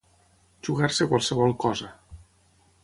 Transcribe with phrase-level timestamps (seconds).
[0.69, 1.93] Jugar-se qualsevol cosa.